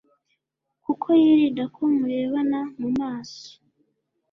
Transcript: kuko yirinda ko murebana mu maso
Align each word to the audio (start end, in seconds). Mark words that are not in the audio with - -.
kuko 0.83 1.07
yirinda 1.21 1.63
ko 1.75 1.81
murebana 1.95 2.59
mu 2.79 2.89
maso 2.99 3.45